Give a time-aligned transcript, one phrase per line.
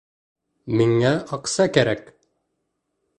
[0.79, 2.09] Миңә аҡса кәрәк!